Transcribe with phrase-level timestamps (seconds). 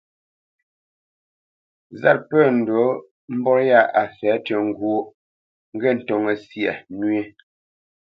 [1.99, 2.81] Zât pə̂ ndǔ
[3.37, 5.03] mbot yâ a fɛ̌ tʉ́ ŋgwóʼ,
[5.75, 7.19] ŋgê ntóŋə́ syâ nwē.